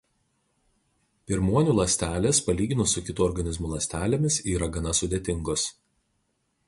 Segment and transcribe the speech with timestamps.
[1.31, 5.67] Pirmuonių ląstelės palyginus su kitų organizmų ląstelėmis yra gana sudėtingos.